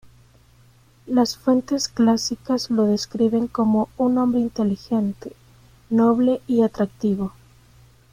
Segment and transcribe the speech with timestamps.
[1.05, 5.33] Las fuentes clásicas lo describen como un hombre inteligente,
[5.91, 7.33] noble y atractivo.